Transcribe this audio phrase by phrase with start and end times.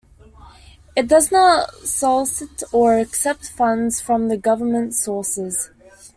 [0.95, 5.69] It does not solicit or accept funds from government sources.